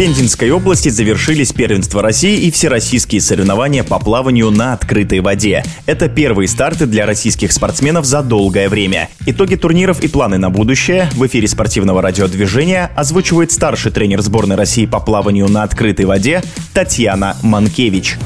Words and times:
Пензенской 0.00 0.50
области 0.50 0.88
завершились 0.88 1.52
первенство 1.52 2.00
России 2.00 2.46
и 2.46 2.50
всероссийские 2.50 3.20
соревнования 3.20 3.84
по 3.84 3.98
плаванию 3.98 4.50
на 4.50 4.72
открытой 4.72 5.20
воде. 5.20 5.62
Это 5.84 6.08
первые 6.08 6.48
старты 6.48 6.86
для 6.86 7.04
российских 7.04 7.52
спортсменов 7.52 8.06
за 8.06 8.22
долгое 8.22 8.70
время. 8.70 9.10
Итоги 9.26 9.56
турниров 9.56 10.02
и 10.02 10.08
планы 10.08 10.38
на 10.38 10.48
будущее 10.48 11.10
в 11.12 11.26
эфире 11.26 11.48
спортивного 11.48 12.00
радиодвижения 12.00 12.90
озвучивает 12.96 13.52
старший 13.52 13.92
тренер 13.92 14.22
сборной 14.22 14.56
России 14.56 14.86
по 14.86 15.00
плаванию 15.00 15.48
на 15.48 15.64
открытой 15.64 16.06
воде 16.06 16.42
Татьяна 16.72 17.36
Манкевич. 17.42 18.16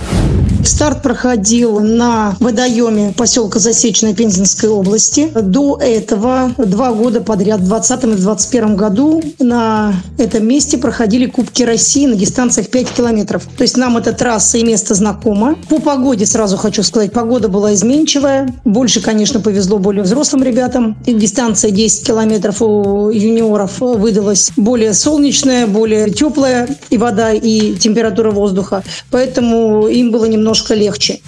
Старт 0.65 1.03
проходил 1.03 1.81
на 1.81 2.37
водоеме 2.41 3.13
поселка 3.17 3.59
Засечной 3.59 4.15
Пензенской 4.15 4.71
области. 4.71 5.29
До 5.35 5.79
этого 5.79 6.53
два 6.57 6.93
года 6.93 7.21
подряд, 7.21 7.61
в 7.61 7.69
2020 7.69 8.05
и 8.05 8.07
2021 8.07 8.77
году, 8.77 9.23
на 9.39 9.93
этом 10.17 10.47
месте 10.47 10.79
проходили 10.79 11.27
Кубки 11.27 11.63
России 11.63 12.07
на 12.07 12.17
дистанциях 12.17 12.69
5 12.69 12.91
километров. 12.91 13.47
То 13.57 13.63
есть 13.63 13.77
нам 13.77 13.99
эта 13.99 14.13
трасса 14.13 14.57
и 14.57 14.65
место 14.65 14.95
знакомо. 14.95 15.57
По 15.69 15.81
погоде 15.81 16.25
сразу 16.25 16.57
хочу 16.57 16.83
сказать, 16.83 17.13
погода 17.13 17.49
была 17.49 17.75
изменчивая. 17.75 18.53
Больше, 18.65 19.03
конечно, 19.03 19.41
повезло 19.41 19.79
более 19.79 20.03
взрослым 20.03 20.43
ребятам. 20.43 20.97
И 21.05 21.13
дистанция 21.13 21.73
10 21.73 22.07
километров 22.07 22.63
у 22.63 23.11
юниоров 23.11 23.81
выдалась 23.81 24.53
более 24.57 24.95
солнечная, 24.95 25.67
более 25.67 26.11
теплая 26.11 26.69
и 26.89 26.97
вода, 26.97 27.33
и 27.33 27.75
температура 27.75 28.31
воздуха. 28.31 28.83
Поэтому 29.11 29.89
им 29.89 30.11
было 30.11 30.25
немного 30.25 30.54
немножко 30.55 30.75
легче. 30.75 31.21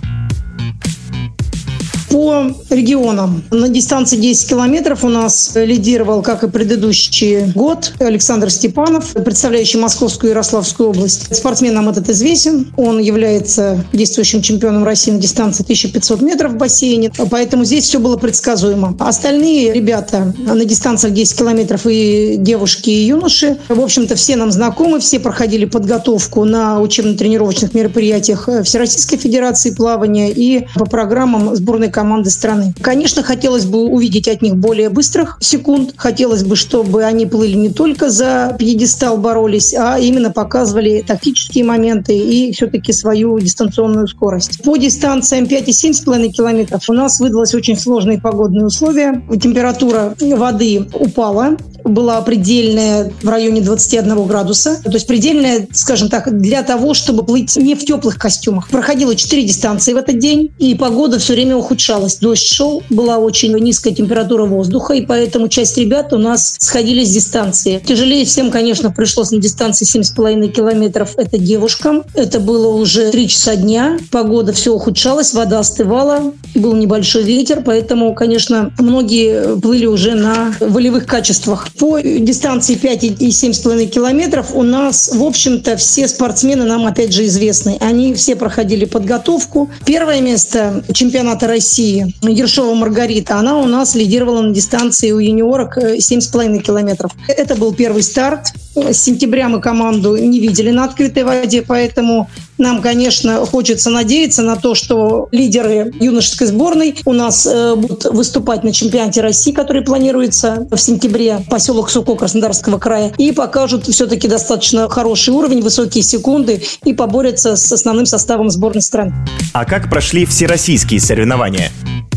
По 2.16 2.50
регионам. 2.70 3.42
На 3.50 3.68
дистанции 3.68 4.16
10 4.16 4.48
километров 4.48 5.04
у 5.04 5.08
нас 5.10 5.52
лидировал, 5.54 6.22
как 6.22 6.44
и 6.44 6.48
предыдущий 6.48 7.52
год, 7.52 7.92
Александр 7.98 8.48
Степанов, 8.48 9.12
представляющий 9.12 9.78
Московскую 9.78 10.30
и 10.30 10.32
Ярославскую 10.32 10.88
область. 10.88 11.36
Спортсмен 11.36 11.74
нам 11.74 11.90
этот 11.90 12.08
известен. 12.08 12.72
Он 12.78 13.00
является 13.00 13.84
действующим 13.92 14.40
чемпионом 14.40 14.82
России 14.84 15.10
на 15.10 15.18
дистанции 15.18 15.62
1500 15.62 16.22
метров 16.22 16.52
в 16.52 16.56
бассейне. 16.56 17.12
Поэтому 17.30 17.66
здесь 17.66 17.84
все 17.84 17.98
было 17.98 18.16
предсказуемо. 18.16 18.96
Остальные 18.98 19.74
ребята 19.74 20.34
на 20.38 20.64
дистанциях 20.64 21.12
10 21.12 21.36
километров 21.38 21.82
и 21.84 22.36
девушки, 22.38 22.88
и 22.88 23.08
юноши, 23.08 23.58
в 23.68 23.78
общем-то, 23.78 24.14
все 24.14 24.36
нам 24.36 24.50
знакомы, 24.50 25.00
все 25.00 25.20
проходили 25.20 25.66
подготовку 25.66 26.44
на 26.44 26.80
учебно-тренировочных 26.80 27.74
мероприятиях 27.74 28.48
Всероссийской 28.64 29.18
Федерации 29.18 29.70
плавания 29.70 30.32
и 30.32 30.66
по 30.76 30.86
программам 30.86 31.54
сборной 31.54 31.90
команды 31.90 32.05
страны. 32.30 32.74
Конечно, 32.80 33.22
хотелось 33.22 33.64
бы 33.66 33.84
увидеть 33.84 34.28
от 34.28 34.42
них 34.42 34.56
более 34.56 34.88
быстрых 34.88 35.38
секунд. 35.40 35.94
Хотелось 35.96 36.44
бы, 36.44 36.56
чтобы 36.56 37.04
они 37.04 37.26
плыли 37.26 37.54
не 37.54 37.68
только 37.70 38.10
за 38.10 38.56
пьедестал 38.58 39.16
боролись, 39.16 39.74
а 39.74 39.98
именно 39.98 40.30
показывали 40.30 41.04
тактические 41.06 41.64
моменты 41.64 42.16
и 42.16 42.52
все-таки 42.52 42.92
свою 42.92 43.38
дистанционную 43.38 44.08
скорость. 44.08 44.62
По 44.62 44.76
дистанциям 44.76 45.46
5 45.46 45.68
и 45.68 45.72
7,5 45.72 46.28
километров 46.28 46.88
у 46.88 46.92
нас 46.92 47.20
выдалось 47.20 47.54
очень 47.54 47.76
сложные 47.76 48.20
погодные 48.20 48.66
условия. 48.66 49.22
Температура 49.40 50.14
воды 50.20 50.86
упала 50.94 51.56
была 51.84 52.20
предельная 52.22 53.12
в 53.22 53.28
районе 53.28 53.60
21 53.60 54.26
градуса. 54.26 54.80
То 54.82 54.92
есть 54.92 55.06
предельная, 55.06 55.68
скажем 55.72 56.08
так, 56.08 56.36
для 56.38 56.62
того, 56.62 56.94
чтобы 56.94 57.24
плыть 57.24 57.56
не 57.56 57.74
в 57.74 57.84
теплых 57.84 58.18
костюмах. 58.18 58.68
Проходило 58.68 59.14
4 59.14 59.42
дистанции 59.44 59.92
в 59.92 59.96
этот 59.96 60.18
день, 60.18 60.52
и 60.58 60.74
погода 60.74 61.18
все 61.18 61.34
время 61.34 61.56
ухудшалась. 61.56 61.95
Дождь 62.20 62.46
шел, 62.46 62.82
была 62.90 63.18
очень 63.18 63.56
низкая 63.58 63.94
температура 63.94 64.44
воздуха, 64.44 64.94
и 64.94 65.04
поэтому 65.04 65.48
часть 65.48 65.76
ребят 65.78 66.12
у 66.12 66.18
нас 66.18 66.56
сходили 66.58 67.04
с 67.04 67.10
дистанции. 67.10 67.82
Тяжелее 67.84 68.24
всем, 68.24 68.50
конечно, 68.50 68.90
пришлось 68.90 69.30
на 69.30 69.38
дистанции 69.38 69.86
7,5 69.86 70.48
километров. 70.48 71.14
Это 71.16 71.38
девушкам. 71.38 72.04
Это 72.14 72.40
было 72.40 72.68
уже 72.68 73.10
3 73.10 73.28
часа 73.28 73.56
дня. 73.56 73.98
Погода 74.10 74.52
все 74.52 74.72
ухудшалась, 74.72 75.34
вода 75.34 75.60
остывала, 75.60 76.32
был 76.54 76.74
небольшой 76.74 77.22
ветер, 77.22 77.62
поэтому, 77.64 78.14
конечно, 78.14 78.72
многие 78.78 79.58
плыли 79.60 79.86
уже 79.86 80.14
на 80.14 80.54
волевых 80.60 81.06
качествах. 81.06 81.68
По 81.78 82.00
дистанции 82.00 82.74
5 82.74 83.04
и 83.04 83.28
7,5 83.28 83.86
километров 83.86 84.54
у 84.54 84.62
нас, 84.62 85.10
в 85.12 85.22
общем-то, 85.22 85.76
все 85.76 86.08
спортсмены 86.08 86.64
нам, 86.64 86.86
опять 86.86 87.12
же, 87.12 87.24
известны. 87.26 87.76
Они 87.80 88.14
все 88.14 88.36
проходили 88.36 88.84
подготовку. 88.84 89.70
Первое 89.84 90.20
место 90.20 90.84
чемпионата 90.92 91.46
России 91.46 91.85
Ершова 92.22 92.74
Маргарита, 92.74 93.36
она 93.36 93.58
у 93.58 93.66
нас 93.66 93.94
лидировала 93.94 94.42
на 94.42 94.54
дистанции 94.54 95.10
у 95.12 95.18
юниорок 95.18 95.78
7,5 95.78 96.58
километров. 96.60 97.12
Это 97.28 97.54
был 97.54 97.74
первый 97.74 98.02
старт. 98.02 98.52
С 98.76 98.98
сентября 98.98 99.48
мы 99.48 99.60
команду 99.60 100.16
не 100.16 100.38
видели 100.38 100.70
на 100.70 100.84
открытой 100.84 101.24
воде, 101.24 101.62
поэтому 101.62 102.28
нам, 102.58 102.82
конечно, 102.82 103.46
хочется 103.46 103.88
надеяться 103.88 104.42
на 104.42 104.56
то, 104.56 104.74
что 104.74 105.28
лидеры 105.32 105.92
юношеской 105.98 106.46
сборной 106.46 106.96
у 107.06 107.12
нас 107.14 107.46
э, 107.46 107.74
будут 107.74 108.04
выступать 108.04 108.64
на 108.64 108.72
чемпионате 108.72 109.22
России, 109.22 109.52
который 109.52 109.82
планируется 109.82 110.66
в 110.70 110.76
сентябре, 110.76 111.40
поселок 111.50 111.88
Суко 111.88 112.14
Краснодарского 112.16 112.78
края, 112.78 113.12
и 113.16 113.32
покажут 113.32 113.86
все-таки 113.86 114.28
достаточно 114.28 114.88
хороший 114.90 115.30
уровень, 115.30 115.62
высокие 115.62 116.02
секунды 116.02 116.62
и 116.84 116.92
поборются 116.92 117.56
с 117.56 117.72
основным 117.72 118.04
составом 118.04 118.50
сборной 118.50 118.82
страны. 118.82 119.14
А 119.54 119.64
как 119.64 119.88
прошли 119.88 120.26
всероссийские 120.26 121.00
соревнования? 121.00 121.72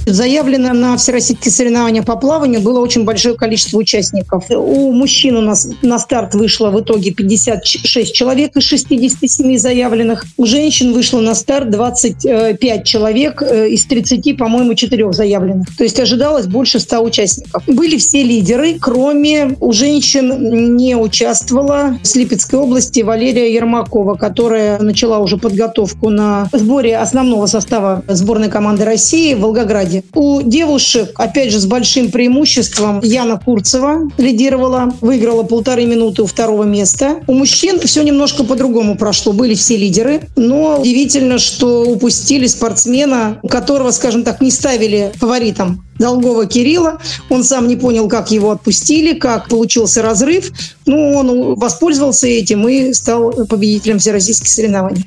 Заявлено 0.09 0.73
на 0.73 0.97
всероссийские 0.97 1.51
соревнования 1.51 2.01
по 2.01 2.15
плаванию 2.15 2.61
было 2.61 2.79
очень 2.79 3.03
большое 3.03 3.35
количество 3.35 3.77
участников. 3.77 4.45
У 4.49 4.91
мужчин 4.91 5.37
у 5.37 5.41
нас 5.41 5.67
на 5.83 5.99
старт 5.99 6.33
вышло 6.33 6.71
в 6.71 6.81
итоге 6.81 7.11
56 7.11 8.13
человек 8.13 8.57
из 8.57 8.63
67 8.63 9.57
заявленных. 9.57 10.25
У 10.37 10.45
женщин 10.45 10.93
вышло 10.93 11.19
на 11.19 11.35
старт 11.35 11.69
25 11.69 12.83
человек 12.83 13.43
э, 13.43 13.69
из 13.69 13.85
30, 13.85 14.35
по-моему, 14.35 14.73
4 14.73 15.13
заявленных. 15.13 15.77
То 15.77 15.83
есть 15.83 15.99
ожидалось 15.99 16.47
больше 16.47 16.79
100 16.79 16.99
участников. 17.01 17.63
Были 17.67 17.97
все 17.97 18.23
лидеры, 18.23 18.77
кроме 18.79 19.55
у 19.59 19.71
женщин 19.71 20.75
не 20.75 20.95
участвовала 20.95 21.99
с 22.01 22.15
Липецкой 22.15 22.59
области 22.59 23.01
Валерия 23.01 23.53
Ермакова, 23.53 24.15
которая 24.15 24.79
начала 24.79 25.19
уже 25.19 25.37
подготовку 25.37 26.09
на 26.09 26.49
сборе 26.51 26.97
основного 26.97 27.45
состава 27.45 28.03
сборной 28.07 28.49
команды 28.49 28.85
России 28.85 29.35
в 29.35 29.41
Волгограде. 29.41 29.98
У 30.13 30.41
девушек, 30.41 31.11
опять 31.15 31.51
же, 31.51 31.59
с 31.59 31.65
большим 31.65 32.11
преимуществом, 32.11 33.01
Яна 33.03 33.39
Курцева 33.39 34.09
лидировала, 34.17 34.93
выиграла 35.01 35.43
полторы 35.43 35.85
минуты 35.85 36.23
у 36.23 36.25
второго 36.25 36.63
места. 36.63 37.21
У 37.27 37.33
мужчин 37.33 37.79
все 37.79 38.03
немножко 38.03 38.43
по-другому 38.43 38.97
прошло. 38.97 39.33
Были 39.33 39.53
все 39.53 39.77
лидеры, 39.77 40.21
но 40.35 40.79
удивительно, 40.79 41.37
что 41.37 41.83
упустили 41.83 42.47
спортсмена, 42.47 43.39
которого, 43.49 43.91
скажем 43.91 44.23
так, 44.23 44.41
не 44.41 44.51
ставили 44.51 45.11
фаворитом. 45.15 45.85
Долгова 45.99 46.45
Кирилла. 46.45 46.99
Он 47.29 47.43
сам 47.43 47.67
не 47.67 47.75
понял, 47.75 48.07
как 48.07 48.31
его 48.31 48.51
отпустили, 48.51 49.13
как 49.13 49.49
получился 49.49 50.01
разрыв. 50.01 50.51
Но 50.85 51.11
он 51.11 51.55
воспользовался 51.55 52.27
этим 52.27 52.67
и 52.67 52.93
стал 52.93 53.31
победителем 53.47 53.99
всероссийских 53.99 54.47
соревнований. 54.47 55.03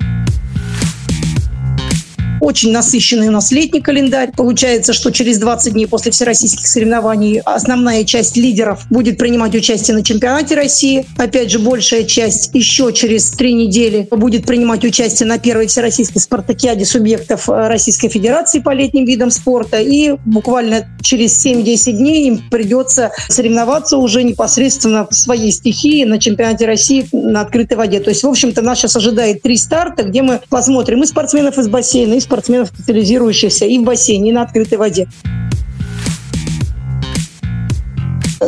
Очень 2.43 2.73
насыщенный 2.73 3.29
у 3.29 3.31
нас 3.31 3.51
летний 3.53 3.79
календарь. 3.79 4.33
Получается, 4.35 4.91
что 4.91 5.11
через 5.11 5.37
20 5.37 5.71
дней 5.71 5.87
после 5.87 6.11
всероссийских 6.11 6.67
соревнований 6.67 7.39
основная 7.39 8.03
часть 8.03 8.35
лидеров 8.35 8.81
будет 8.89 9.17
принимать 9.17 9.55
участие 9.55 9.95
на 9.95 10.03
чемпионате 10.03 10.55
России. 10.55 11.05
Опять 11.17 11.49
же, 11.49 11.59
большая 11.59 12.03
часть 12.03 12.53
еще 12.53 12.91
через 12.91 13.31
три 13.31 13.53
недели 13.53 14.09
будет 14.11 14.45
принимать 14.45 14.83
участие 14.83 15.25
на 15.25 15.39
первой 15.39 15.67
всероссийской 15.67 16.21
спартакиаде 16.21 16.83
субъектов 16.83 17.47
э, 17.47 17.69
Российской 17.69 18.09
Федерации 18.09 18.59
по 18.59 18.73
летним 18.73 19.05
видам 19.05 19.31
спорта. 19.31 19.79
И 19.79 20.17
буквально 20.25 20.85
через 21.01 21.45
7-10 21.45 21.93
дней 21.93 22.27
им 22.27 22.41
придется 22.51 23.13
соревноваться 23.29 23.95
уже 23.95 24.21
непосредственно 24.21 25.07
в 25.09 25.15
своей 25.15 25.53
стихии 25.53 26.03
на 26.03 26.19
чемпионате 26.19 26.65
России 26.65 27.07
на 27.13 27.39
открытой 27.39 27.77
воде. 27.77 28.01
То 28.01 28.09
есть, 28.09 28.23
в 28.23 28.27
общем-то, 28.27 28.61
нас 28.61 28.79
сейчас 28.79 28.97
ожидает 28.97 29.41
три 29.41 29.55
старта, 29.55 30.03
где 30.03 30.21
мы 30.21 30.41
посмотрим 30.49 31.03
и 31.03 31.05
спортсменов 31.05 31.57
из 31.57 31.69
бассейна, 31.69 32.15
и 32.15 32.19
спортсменов 32.19 32.32
спортсменов, 32.33 32.69
специализирующихся 32.69 33.65
и 33.65 33.77
в 33.77 33.83
бассейне, 33.83 34.31
и 34.31 34.33
на 34.33 34.41
открытой 34.41 34.79
воде 34.79 35.07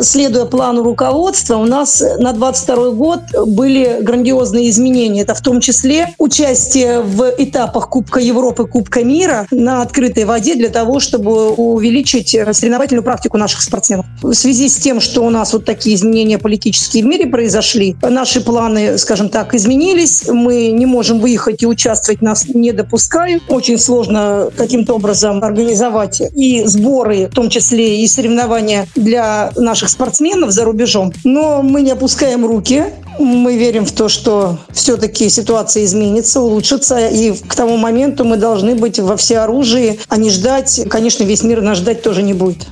следуя 0.02 0.44
плану 0.44 0.82
руководства, 0.82 1.56
у 1.56 1.64
нас 1.64 2.02
на 2.18 2.32
22 2.32 2.90
год 2.90 3.20
были 3.46 3.98
грандиозные 4.00 4.70
изменения. 4.70 5.22
Это 5.22 5.34
в 5.34 5.40
том 5.40 5.60
числе 5.60 6.14
участие 6.18 7.00
в 7.00 7.34
этапах 7.38 7.88
Кубка 7.88 8.20
Европы, 8.20 8.66
Кубка 8.66 9.04
мира 9.04 9.46
на 9.50 9.82
открытой 9.82 10.24
воде 10.24 10.54
для 10.54 10.68
того, 10.68 11.00
чтобы 11.00 11.50
увеличить 11.50 12.30
соревновательную 12.30 13.04
практику 13.04 13.38
наших 13.38 13.62
спортсменов. 13.62 14.06
В 14.22 14.34
связи 14.34 14.68
с 14.68 14.76
тем, 14.76 15.00
что 15.00 15.22
у 15.22 15.30
нас 15.30 15.52
вот 15.52 15.64
такие 15.64 15.96
изменения 15.96 16.38
политические 16.38 17.02
в 17.02 17.06
мире 17.06 17.26
произошли, 17.26 17.96
наши 18.02 18.40
планы, 18.40 18.98
скажем 18.98 19.28
так, 19.28 19.54
изменились. 19.54 20.24
Мы 20.28 20.68
не 20.68 20.86
можем 20.86 21.20
выехать 21.20 21.62
и 21.62 21.66
участвовать, 21.66 22.22
нас 22.22 22.46
не 22.48 22.72
допускают. 22.72 23.42
Очень 23.48 23.78
сложно 23.78 24.50
каким-то 24.56 24.94
образом 24.94 25.42
организовать 25.42 26.20
и 26.20 26.64
сборы, 26.64 27.26
в 27.26 27.34
том 27.34 27.50
числе 27.50 28.02
и 28.02 28.08
соревнования 28.08 28.86
для 28.94 29.52
наших 29.86 29.88
спортсменов 29.88 30.50
за 30.50 30.64
рубежом. 30.64 31.12
Но 31.24 31.62
мы 31.62 31.82
не 31.82 31.92
опускаем 31.92 32.44
руки. 32.44 32.84
Мы 33.18 33.56
верим 33.56 33.86
в 33.86 33.92
то, 33.92 34.08
что 34.08 34.58
все-таки 34.72 35.30
ситуация 35.30 35.84
изменится, 35.84 36.40
улучшится, 36.40 37.08
и 37.08 37.32
к 37.32 37.54
тому 37.54 37.76
моменту 37.76 38.24
мы 38.24 38.36
должны 38.36 38.74
быть 38.74 38.98
во 38.98 39.16
всеоружии, 39.16 39.98
а 40.08 40.16
не 40.18 40.30
ждать. 40.30 40.82
Конечно, 40.90 41.24
весь 41.24 41.42
мир 41.42 41.62
нас 41.62 41.78
ждать 41.78 42.02
тоже 42.02 42.22
не 42.22 42.34
будет. 42.34 42.66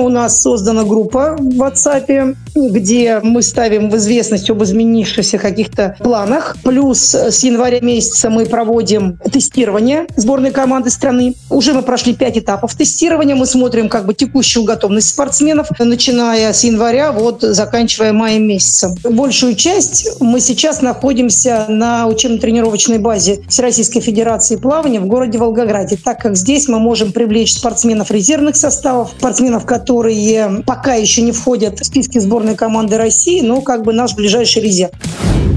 У 0.00 0.08
нас 0.08 0.40
создана 0.40 0.84
группа 0.84 1.36
в 1.38 1.60
WhatsApp, 1.60 2.34
где 2.54 3.20
мы 3.22 3.42
ставим 3.42 3.90
в 3.90 3.96
известность 3.96 4.48
об 4.48 4.62
изменившихся 4.62 5.36
каких-то 5.36 5.94
планах. 6.00 6.56
Плюс 6.64 7.14
с 7.14 7.44
января 7.44 7.80
месяца 7.80 8.30
мы 8.30 8.46
проводим 8.46 9.18
тестирование 9.30 10.06
сборной 10.16 10.52
команды 10.52 10.88
страны. 10.88 11.34
Уже 11.50 11.74
мы 11.74 11.82
прошли 11.82 12.14
пять 12.14 12.38
этапов 12.38 12.74
тестирования. 12.74 13.36
Мы 13.36 13.44
смотрим 13.44 13.90
как 13.90 14.06
бы 14.06 14.14
текущую 14.14 14.64
готовность 14.64 15.10
спортсменов, 15.10 15.68
начиная 15.78 16.54
с 16.54 16.64
января, 16.64 17.12
вот 17.12 17.42
заканчивая 17.42 18.14
маем 18.14 18.48
месяцем. 18.48 18.94
Большую 19.04 19.54
часть 19.54 20.18
мы 20.20 20.40
сейчас 20.40 20.80
находимся 20.80 21.66
на 21.68 22.06
учебно-тренировочной 22.06 22.98
базе 22.98 23.42
Всероссийской 23.48 24.00
Федерации 24.00 24.56
плавания 24.56 25.00
в 25.00 25.06
городе 25.06 25.36
Волгограде, 25.36 25.98
так 26.02 26.20
как 26.20 26.36
здесь 26.36 26.68
мы 26.68 26.78
можем 26.78 27.12
привлечь 27.12 27.52
спортсменов 27.52 28.10
резервных 28.10 28.56
составов, 28.56 29.10
спортсменов, 29.18 29.66
которые 29.66 29.89
которые 29.90 30.62
пока 30.64 30.94
еще 30.94 31.20
не 31.20 31.32
входят 31.32 31.80
в 31.80 31.84
списки 31.84 32.20
сборной 32.20 32.54
команды 32.54 32.96
России, 32.96 33.40
но 33.40 33.60
как 33.60 33.82
бы 33.82 33.92
наш 33.92 34.14
ближайший 34.14 34.62
резерв. 34.62 34.92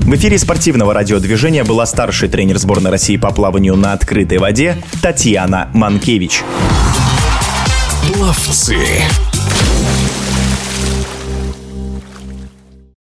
В 0.06 0.15
эфире 0.15 0.39
спортивного 0.39 0.91
радиодвижения 0.91 1.63
была 1.63 1.85
старший 1.85 2.30
тренер 2.30 2.57
сборной 2.57 2.89
России 2.89 3.15
по 3.15 3.31
плаванию 3.31 3.75
на 3.75 3.94
открытой 3.94 4.39
воде 4.39 4.77
Татьяна 5.03 5.69
Манкевич. 5.75 6.41
Пловцы. 8.12 8.75